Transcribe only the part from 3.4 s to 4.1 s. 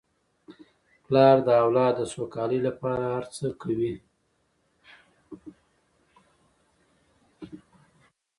کوي.